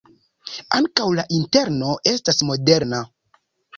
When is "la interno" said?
1.19-1.91